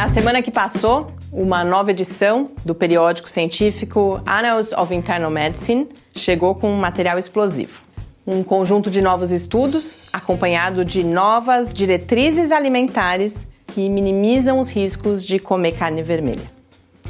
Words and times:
Na 0.00 0.08
semana 0.08 0.40
que 0.40 0.50
passou, 0.50 1.12
uma 1.30 1.62
nova 1.62 1.90
edição 1.90 2.52
do 2.64 2.74
periódico 2.74 3.28
científico 3.28 4.18
Annals 4.24 4.72
of 4.72 4.94
Internal 4.94 5.30
Medicine 5.30 5.86
chegou 6.16 6.54
com 6.54 6.72
um 6.72 6.78
material 6.78 7.18
explosivo. 7.18 7.82
Um 8.26 8.42
conjunto 8.42 8.90
de 8.90 9.02
novos 9.02 9.30
estudos, 9.30 9.98
acompanhado 10.10 10.86
de 10.86 11.04
novas 11.04 11.74
diretrizes 11.74 12.50
alimentares 12.50 13.46
que 13.66 13.90
minimizam 13.90 14.58
os 14.58 14.70
riscos 14.70 15.22
de 15.22 15.38
comer 15.38 15.72
carne 15.72 16.02
vermelha. 16.02 16.50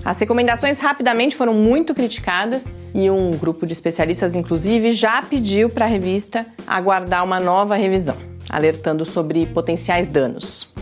As 0.04 0.18
recomendações 0.18 0.81
rapidamente 0.81 1.36
foram 1.36 1.54
muito 1.54 1.95
criticadas 1.95 2.75
e 2.93 3.09
um 3.09 3.36
grupo 3.36 3.67
de 3.67 3.72
especialistas, 3.72 4.35
inclusive, 4.35 4.91
já 4.91 5.22
pediu 5.22 5.71
para 5.71 5.85
a 5.85 5.89
revista 5.89 6.45
aguardar 6.67 7.25
uma 7.25 7.39
nova 7.39 7.77
revisão, 7.77 8.17
alertando 8.49 9.04
sobre 9.04 9.46
potenciais 9.46 10.09
danos. 10.09 10.72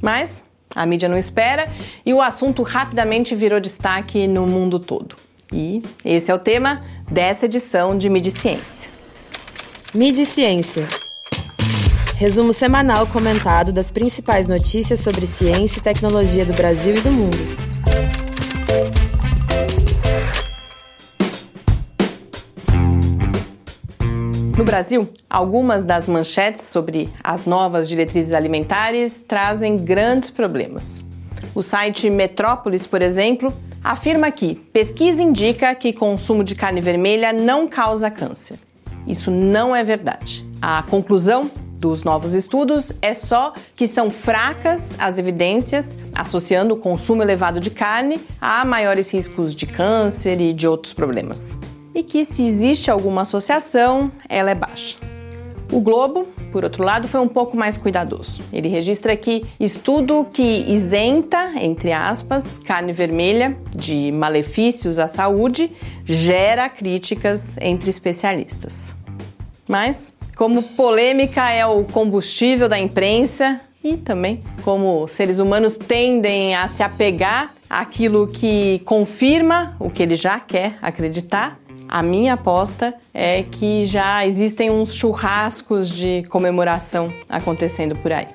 Mas 0.00 0.47
a 0.78 0.86
mídia 0.86 1.08
não 1.08 1.18
espera 1.18 1.68
e 2.06 2.14
o 2.14 2.22
assunto 2.22 2.62
rapidamente 2.62 3.34
virou 3.34 3.58
destaque 3.58 4.28
no 4.28 4.46
mundo 4.46 4.78
todo. 4.78 5.16
E 5.52 5.82
esse 6.04 6.30
é 6.30 6.34
o 6.34 6.38
tema 6.38 6.82
dessa 7.10 7.46
edição 7.46 7.98
de 7.98 8.08
Mídia 8.08 8.30
Ciência. 8.30 8.90
Mídia 9.92 10.24
Ciência. 10.24 10.86
Resumo 12.16 12.52
semanal 12.52 13.06
comentado 13.06 13.72
das 13.72 13.90
principais 13.90 14.46
notícias 14.46 15.00
sobre 15.00 15.26
ciência 15.26 15.80
e 15.80 15.82
tecnologia 15.82 16.44
do 16.44 16.52
Brasil 16.52 16.96
e 16.96 17.00
do 17.00 17.10
mundo. 17.10 19.07
No 24.58 24.64
Brasil, 24.64 25.08
algumas 25.30 25.84
das 25.84 26.08
manchetes 26.08 26.64
sobre 26.64 27.08
as 27.22 27.46
novas 27.46 27.88
diretrizes 27.88 28.34
alimentares 28.34 29.22
trazem 29.22 29.76
grandes 29.76 30.30
problemas. 30.30 31.00
O 31.54 31.62
site 31.62 32.10
Metrópolis, 32.10 32.84
por 32.84 33.00
exemplo, 33.00 33.52
afirma 33.84 34.32
que 34.32 34.56
pesquisa 34.56 35.22
indica 35.22 35.72
que 35.76 35.92
consumo 35.92 36.42
de 36.42 36.56
carne 36.56 36.80
vermelha 36.80 37.32
não 37.32 37.68
causa 37.68 38.10
câncer. 38.10 38.58
Isso 39.06 39.30
não 39.30 39.76
é 39.76 39.84
verdade. 39.84 40.44
A 40.60 40.82
conclusão 40.82 41.48
dos 41.78 42.02
novos 42.02 42.34
estudos 42.34 42.92
é 43.00 43.14
só 43.14 43.52
que 43.76 43.86
são 43.86 44.10
fracas 44.10 44.96
as 44.98 45.18
evidências 45.18 45.96
associando 46.16 46.74
o 46.74 46.78
consumo 46.78 47.22
elevado 47.22 47.60
de 47.60 47.70
carne 47.70 48.20
a 48.40 48.64
maiores 48.64 49.08
riscos 49.08 49.54
de 49.54 49.66
câncer 49.66 50.40
e 50.40 50.52
de 50.52 50.66
outros 50.66 50.92
problemas 50.92 51.56
e 51.98 52.02
que, 52.04 52.24
se 52.24 52.46
existe 52.46 52.92
alguma 52.92 53.22
associação, 53.22 54.12
ela 54.28 54.50
é 54.52 54.54
baixa. 54.54 54.96
O 55.72 55.80
Globo, 55.80 56.28
por 56.52 56.62
outro 56.62 56.84
lado, 56.84 57.08
foi 57.08 57.20
um 57.20 57.28
pouco 57.28 57.56
mais 57.56 57.76
cuidadoso. 57.76 58.40
Ele 58.52 58.68
registra 58.68 59.16
que 59.16 59.44
estudo 59.58 60.26
que 60.32 60.64
isenta, 60.68 61.54
entre 61.60 61.92
aspas, 61.92 62.56
carne 62.58 62.92
vermelha 62.92 63.58
de 63.76 64.12
malefícios 64.12 64.98
à 65.00 65.08
saúde 65.08 65.72
gera 66.04 66.68
críticas 66.68 67.56
entre 67.60 67.90
especialistas. 67.90 68.96
Mas, 69.68 70.12
como 70.36 70.62
polêmica 70.62 71.50
é 71.50 71.66
o 71.66 71.82
combustível 71.82 72.68
da 72.68 72.78
imprensa 72.78 73.60
e 73.82 73.96
também 73.96 74.42
como 74.62 75.06
seres 75.08 75.40
humanos 75.40 75.76
tendem 75.76 76.54
a 76.54 76.68
se 76.68 76.82
apegar 76.82 77.54
àquilo 77.68 78.28
que 78.28 78.80
confirma 78.84 79.76
o 79.78 79.90
que 79.90 80.02
ele 80.02 80.14
já 80.14 80.40
quer 80.40 80.78
acreditar, 80.80 81.58
a 81.88 82.02
minha 82.02 82.34
aposta 82.34 82.94
é 83.14 83.42
que 83.42 83.86
já 83.86 84.26
existem 84.26 84.70
uns 84.70 84.94
churrascos 84.94 85.88
de 85.88 86.24
comemoração 86.28 87.12
acontecendo 87.28 87.96
por 87.96 88.12
aí. 88.12 88.26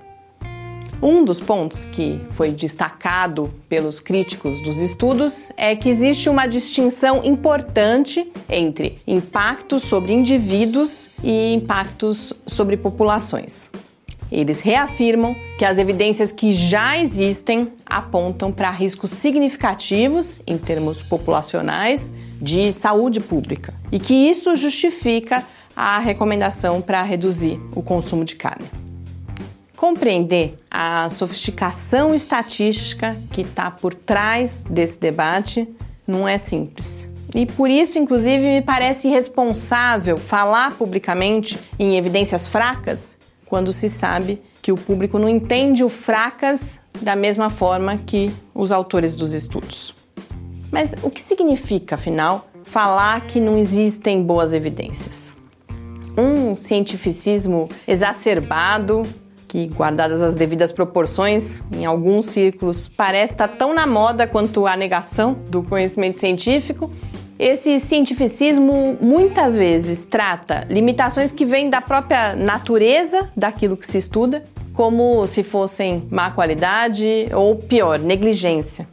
Um 1.01 1.25
dos 1.25 1.39
pontos 1.39 1.83
que 1.83 2.21
foi 2.31 2.49
destacado 2.51 3.53
pelos 3.67 3.99
críticos 3.99 4.61
dos 4.61 4.79
estudos 4.79 5.51
é 5.57 5.75
que 5.75 5.89
existe 5.89 6.29
uma 6.29 6.47
distinção 6.47 7.25
importante 7.25 8.31
entre 8.49 9.01
impactos 9.05 9.83
sobre 9.83 10.13
indivíduos 10.13 11.09
e 11.21 11.53
impactos 11.55 12.33
sobre 12.47 12.77
populações. 12.77 13.69
Eles 14.31 14.61
reafirmam 14.61 15.35
que 15.59 15.65
as 15.65 15.77
evidências 15.77 16.31
que 16.31 16.53
já 16.53 16.97
existem 16.97 17.71
apontam 17.85 18.49
para 18.51 18.71
riscos 18.71 19.11
significativos 19.11 20.41
em 20.47 20.57
termos 20.57 21.03
populacionais 21.03 22.13
de 22.43 22.71
saúde 22.73 23.21
pública 23.21 23.73
e 23.89 23.97
que 23.97 24.13
isso 24.13 24.53
justifica 24.55 25.45
a 25.75 25.97
recomendação 25.97 26.81
para 26.81 27.01
reduzir 27.01 27.59
o 27.73 27.81
consumo 27.81 28.25
de 28.25 28.35
carne. 28.35 28.69
Compreender 29.77 30.55
a 30.69 31.09
sofisticação 31.09 32.13
estatística 32.13 33.17
que 33.31 33.41
está 33.41 33.71
por 33.71 33.93
trás 33.93 34.65
desse 34.69 34.99
debate 34.99 35.67
não 36.05 36.27
é 36.27 36.37
simples. 36.37 37.09
E 37.33 37.45
por 37.45 37.69
isso, 37.69 37.97
inclusive, 37.97 38.45
me 38.45 38.61
parece 38.61 39.07
irresponsável 39.07 40.17
falar 40.17 40.75
publicamente 40.77 41.57
em 41.79 41.97
evidências 41.97 42.47
fracas 42.47 43.17
quando 43.45 43.71
se 43.71 43.89
sabe 43.89 44.41
que 44.61 44.71
o 44.71 44.77
público 44.77 45.17
não 45.17 45.27
entende 45.27 45.83
o 45.83 45.89
fracas 45.89 46.79
da 47.01 47.15
mesma 47.15 47.49
forma 47.49 47.97
que 47.97 48.31
os 48.53 48.71
autores 48.71 49.15
dos 49.15 49.33
estudos. 49.33 50.02
Mas 50.73 50.95
o 51.03 51.09
que 51.11 51.21
significa, 51.21 51.93
afinal, 51.93 52.47
falar 52.63 53.27
que 53.27 53.39
não 53.39 53.55
existem 53.55 54.23
boas 54.23 54.53
evidências? 54.53 55.35
Um 56.17 56.55
cientificismo 56.55 57.69
exacerbado, 57.87 59.03
que, 59.47 59.67
guardadas 59.67 60.19
as 60.23 60.35
devidas 60.35 60.71
proporções, 60.71 61.61
em 61.71 61.85
alguns 61.85 62.25
círculos, 62.25 62.87
parece 62.87 63.33
estar 63.33 63.49
tão 63.49 63.71
na 63.71 63.85
moda 63.85 64.25
quanto 64.25 64.65
a 64.65 64.75
negação 64.75 65.33
do 65.47 65.61
conhecimento 65.61 66.17
científico. 66.17 66.91
Esse 67.37 67.79
cientificismo 67.79 68.97
muitas 68.99 69.55
vezes 69.55 70.07
trata 70.07 70.65
limitações 70.71 71.31
que 71.31 71.45
vêm 71.45 71.69
da 71.69 71.81
própria 71.81 72.35
natureza 72.35 73.29
daquilo 73.37 73.77
que 73.77 73.85
se 73.85 73.99
estuda, 73.99 74.43
como 74.73 75.27
se 75.27 75.43
fossem 75.43 76.07
má 76.09 76.31
qualidade 76.31 77.27
ou 77.31 77.57
pior, 77.57 77.99
negligência. 77.99 78.87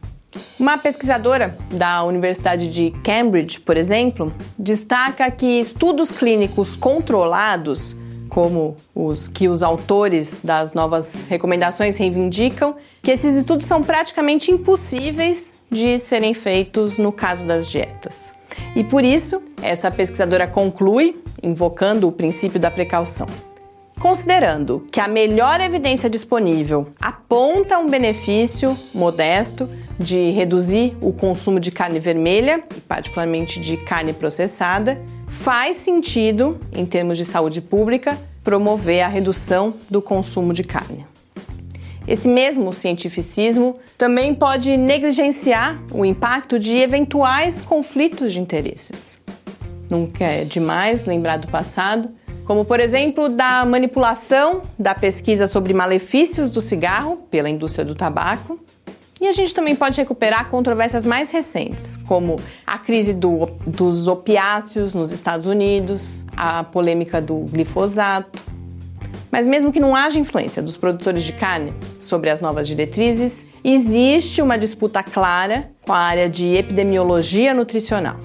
Uma 0.58 0.78
pesquisadora 0.78 1.56
da 1.72 2.04
Universidade 2.04 2.70
de 2.70 2.92
Cambridge, 3.02 3.60
por 3.60 3.76
exemplo, 3.76 4.32
destaca 4.58 5.30
que 5.30 5.58
estudos 5.58 6.10
clínicos 6.10 6.76
controlados, 6.76 7.96
como 8.28 8.76
os 8.94 9.26
que 9.26 9.48
os 9.48 9.62
autores 9.62 10.38
das 10.42 10.72
novas 10.72 11.26
recomendações 11.28 11.96
reivindicam, 11.96 12.76
que 13.02 13.10
esses 13.10 13.34
estudos 13.34 13.66
são 13.66 13.82
praticamente 13.82 14.52
impossíveis 14.52 15.52
de 15.68 15.98
serem 15.98 16.34
feitos 16.34 16.96
no 16.96 17.10
caso 17.10 17.44
das 17.44 17.68
dietas. 17.68 18.32
E 18.76 18.84
por 18.84 19.04
isso, 19.04 19.42
essa 19.62 19.90
pesquisadora 19.90 20.46
conclui, 20.46 21.20
invocando 21.42 22.06
o 22.06 22.12
princípio 22.12 22.60
da 22.60 22.70
precaução. 22.70 23.26
Considerando 23.98 24.86
que 24.90 24.98
a 24.98 25.06
melhor 25.06 25.60
evidência 25.60 26.08
disponível 26.08 26.88
aponta 27.00 27.78
um 27.78 27.88
benefício 27.88 28.76
modesto 28.94 29.68
de 30.00 30.30
reduzir 30.30 30.96
o 31.02 31.12
consumo 31.12 31.60
de 31.60 31.70
carne 31.70 32.00
vermelha, 32.00 32.64
particularmente 32.88 33.60
de 33.60 33.76
carne 33.76 34.14
processada, 34.14 34.98
faz 35.28 35.76
sentido, 35.76 36.58
em 36.72 36.86
termos 36.86 37.18
de 37.18 37.24
saúde 37.26 37.60
pública, 37.60 38.18
promover 38.42 39.02
a 39.02 39.08
redução 39.08 39.74
do 39.90 40.00
consumo 40.00 40.54
de 40.54 40.64
carne. 40.64 41.06
Esse 42.08 42.26
mesmo 42.26 42.72
cientificismo 42.72 43.76
também 43.98 44.34
pode 44.34 44.74
negligenciar 44.74 45.78
o 45.92 46.02
impacto 46.02 46.58
de 46.58 46.78
eventuais 46.78 47.60
conflitos 47.60 48.32
de 48.32 48.40
interesses. 48.40 49.18
Nunca 49.90 50.24
é 50.24 50.44
demais 50.44 51.04
lembrar 51.04 51.36
do 51.36 51.48
passado, 51.48 52.08
como 52.46 52.64
por 52.64 52.80
exemplo 52.80 53.28
da 53.28 53.66
manipulação 53.66 54.62
da 54.78 54.94
pesquisa 54.94 55.46
sobre 55.46 55.74
malefícios 55.74 56.50
do 56.50 56.62
cigarro 56.62 57.18
pela 57.30 57.50
indústria 57.50 57.84
do 57.84 57.94
tabaco 57.94 58.58
e 59.20 59.28
a 59.28 59.32
gente 59.32 59.54
também 59.54 59.76
pode 59.76 60.00
recuperar 60.00 60.48
controvérsias 60.48 61.04
mais 61.04 61.30
recentes, 61.30 61.98
como 61.98 62.40
a 62.66 62.78
crise 62.78 63.12
do, 63.12 63.46
dos 63.66 64.08
opiáceos 64.08 64.94
nos 64.94 65.12
Estados 65.12 65.46
Unidos, 65.46 66.24
a 66.36 66.64
polêmica 66.64 67.20
do 67.20 67.40
glifosato. 67.50 68.42
Mas 69.30 69.46
mesmo 69.46 69.70
que 69.70 69.78
não 69.78 69.94
haja 69.94 70.18
influência 70.18 70.62
dos 70.62 70.76
produtores 70.76 71.22
de 71.22 71.34
carne 71.34 71.72
sobre 72.00 72.30
as 72.30 72.40
novas 72.40 72.66
diretrizes, 72.66 73.46
existe 73.62 74.42
uma 74.42 74.58
disputa 74.58 75.02
clara 75.02 75.70
com 75.82 75.92
a 75.92 75.98
área 75.98 76.28
de 76.28 76.54
epidemiologia 76.54 77.52
nutricional. 77.52 78.16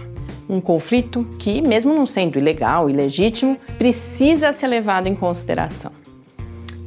Um 0.47 0.61
conflito 0.61 1.27
que, 1.37 1.61
mesmo 1.61 1.93
não 1.93 2.05
sendo 2.05 2.37
ilegal 2.37 2.89
e 2.89 2.93
legítimo, 2.93 3.57
precisa 3.77 4.51
ser 4.51 4.67
levado 4.67 5.07
em 5.07 5.15
consideração. 5.15 6.04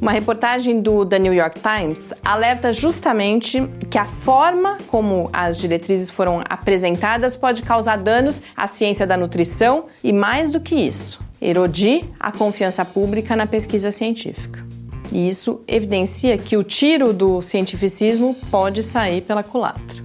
Uma 0.01 0.13
reportagem 0.13 0.79
do 0.79 1.05
The 1.05 1.19
New 1.19 1.33
York 1.33 1.59
Times 1.59 2.13
alerta 2.23 2.71
justamente 2.71 3.61
que 3.89 3.97
a 3.97 4.05
forma 4.05 4.77
como 4.87 5.29
as 5.33 5.57
diretrizes 5.57 6.09
foram 6.09 6.41
apresentadas 6.49 7.35
pode 7.35 7.63
causar 7.63 7.97
danos 7.97 8.41
à 8.55 8.65
ciência 8.65 9.05
da 9.05 9.17
nutrição 9.17 9.87
e, 10.01 10.13
mais 10.13 10.53
do 10.53 10.61
que 10.61 10.73
isso, 10.73 11.21
erodir 11.41 12.05
a 12.17 12.31
confiança 12.31 12.85
pública 12.85 13.35
na 13.35 13.45
pesquisa 13.45 13.91
científica. 13.91 14.65
E 15.11 15.27
isso 15.27 15.59
evidencia 15.67 16.37
que 16.37 16.55
o 16.55 16.63
tiro 16.63 17.11
do 17.11 17.41
cientificismo 17.41 18.33
pode 18.49 18.83
sair 18.83 19.19
pela 19.19 19.43
culatra. 19.43 20.01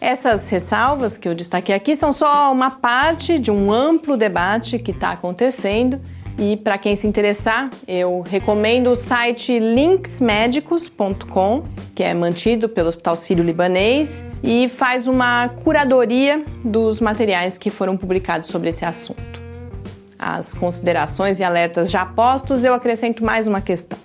Essas 0.00 0.50
ressalvas 0.50 1.16
que 1.16 1.28
eu 1.28 1.34
destaquei 1.34 1.76
aqui 1.76 1.94
são 1.94 2.12
só 2.12 2.50
uma 2.50 2.72
parte 2.72 3.38
de 3.38 3.52
um 3.52 3.70
amplo 3.70 4.16
debate 4.16 4.80
que 4.80 4.90
está 4.90 5.12
acontecendo. 5.12 6.00
E 6.38 6.56
para 6.56 6.78
quem 6.78 6.96
se 6.96 7.06
interessar, 7.06 7.70
eu 7.86 8.20
recomendo 8.20 8.90
o 8.90 8.96
site 8.96 9.58
linksmedicos.com, 9.58 11.64
que 11.94 12.02
é 12.02 12.14
mantido 12.14 12.68
pelo 12.68 12.88
Hospital 12.88 13.16
Sírio-Libanês 13.16 14.24
e 14.42 14.68
faz 14.68 15.06
uma 15.06 15.48
curadoria 15.48 16.44
dos 16.64 17.00
materiais 17.00 17.56
que 17.58 17.70
foram 17.70 17.96
publicados 17.96 18.48
sobre 18.48 18.70
esse 18.70 18.84
assunto. 18.84 19.40
As 20.18 20.52
considerações 20.54 21.38
e 21.40 21.44
alertas 21.44 21.90
já 21.90 22.04
postos, 22.04 22.64
eu 22.64 22.74
acrescento 22.74 23.24
mais 23.24 23.46
uma 23.46 23.60
questão. 23.60 23.98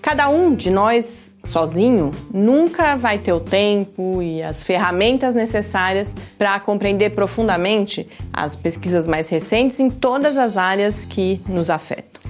Cada 0.00 0.28
um 0.28 0.54
de 0.54 0.70
nós 0.70 1.23
sozinho 1.54 2.10
nunca 2.32 2.96
vai 2.96 3.16
ter 3.16 3.32
o 3.32 3.38
tempo 3.38 4.20
e 4.20 4.42
as 4.42 4.64
ferramentas 4.64 5.36
necessárias 5.36 6.12
para 6.36 6.58
compreender 6.58 7.10
profundamente 7.10 8.08
as 8.32 8.56
pesquisas 8.56 9.06
mais 9.06 9.28
recentes 9.28 9.78
em 9.78 9.88
todas 9.88 10.36
as 10.36 10.56
áreas 10.56 11.04
que 11.04 11.40
nos 11.48 11.70
afetam. 11.70 12.20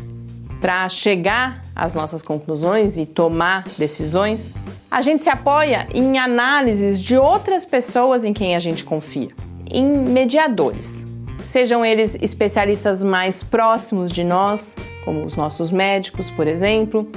Para 0.60 0.86
chegar 0.90 1.62
às 1.74 1.94
nossas 1.94 2.20
conclusões 2.20 2.98
e 2.98 3.06
tomar 3.06 3.64
decisões, 3.78 4.52
a 4.90 5.00
gente 5.00 5.22
se 5.22 5.30
apoia 5.30 5.88
em 5.94 6.18
análises 6.18 7.00
de 7.00 7.16
outras 7.16 7.64
pessoas 7.64 8.26
em 8.26 8.34
quem 8.34 8.54
a 8.54 8.60
gente 8.60 8.84
confia, 8.84 9.30
em 9.70 9.86
mediadores. 9.86 11.06
Sejam 11.42 11.82
eles 11.82 12.14
especialistas 12.20 13.02
mais 13.02 13.42
próximos 13.42 14.12
de 14.12 14.22
nós, 14.22 14.76
como 15.02 15.24
os 15.24 15.34
nossos 15.34 15.70
médicos, 15.70 16.30
por 16.30 16.46
exemplo, 16.46 17.10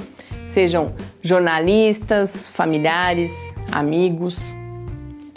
sejam 0.46 0.94
jornalistas, 1.22 2.48
familiares, 2.48 3.54
amigos. 3.72 4.54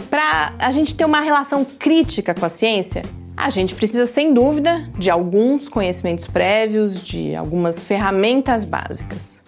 Para 0.09 0.53
a 0.59 0.71
gente 0.71 0.95
ter 0.95 1.05
uma 1.05 1.21
relação 1.21 1.65
crítica 1.65 2.33
com 2.33 2.45
a 2.45 2.49
ciência, 2.49 3.03
a 3.35 3.49
gente 3.49 3.73
precisa, 3.73 4.05
sem 4.05 4.33
dúvida, 4.33 4.89
de 4.97 5.09
alguns 5.09 5.67
conhecimentos 5.67 6.27
prévios, 6.27 7.01
de 7.01 7.35
algumas 7.35 7.81
ferramentas 7.81 8.65
básicas. 8.65 9.41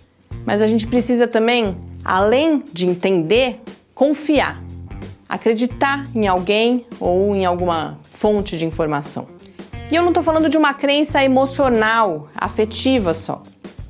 Mas 0.46 0.62
a 0.62 0.68
gente 0.68 0.88
precisa 0.88 1.28
também, 1.28 1.78
além 2.04 2.64
de 2.74 2.88
entender, 2.88 3.62
confiar, 3.94 4.62
acreditar 5.28 6.08
em 6.16 6.28
alguém 6.28 6.86
ou 7.00 7.36
em 7.36 7.46
alguma 7.46 8.00
fonte 8.04 8.58
de 8.58 8.66
informação. 8.66 9.28
E 9.92 9.96
eu 9.96 10.02
não 10.02 10.10
estou 10.10 10.24
falando 10.24 10.50
de 10.50 10.58
uma 10.58 10.74
crença 10.74 11.24
emocional, 11.24 12.30
afetiva 12.36 13.14
só 13.14 13.44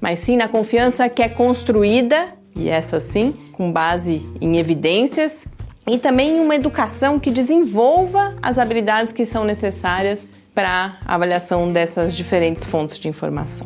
mas 0.03 0.19
sim 0.19 0.35
na 0.35 0.49
confiança 0.49 1.07
que 1.07 1.23
é 1.23 1.29
construída, 1.29 2.25
e 2.53 2.67
essa 2.67 2.99
sim, 2.99 3.33
com 3.53 3.71
base 3.71 4.21
em 4.41 4.57
evidências, 4.57 5.47
e 5.87 5.97
também 5.97 6.39
em 6.39 6.39
uma 6.41 6.55
educação 6.55 7.17
que 7.17 7.31
desenvolva 7.31 8.35
as 8.41 8.59
habilidades 8.59 9.13
que 9.13 9.25
são 9.25 9.45
necessárias 9.45 10.29
para 10.53 10.97
a 11.05 11.15
avaliação 11.15 11.71
dessas 11.71 12.13
diferentes 12.13 12.65
fontes 12.65 12.99
de 12.99 13.07
informação. 13.07 13.65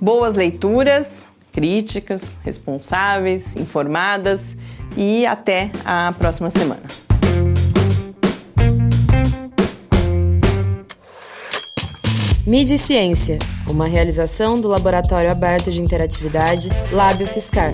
Boas 0.00 0.34
leituras, 0.34 1.28
críticas, 1.52 2.38
responsáveis, 2.42 3.54
informadas 3.54 4.56
e 4.96 5.26
até 5.26 5.70
a 5.84 6.14
próxima 6.18 6.48
semana. 6.48 7.01
Mídia 12.46 12.74
e 12.74 12.78
Ciência, 12.78 13.38
uma 13.68 13.86
realização 13.86 14.60
do 14.60 14.66
Laboratório 14.66 15.30
Aberto 15.30 15.70
de 15.70 15.80
Interatividade 15.80 16.70
Lábio 16.90 17.24
Fiscar. 17.24 17.72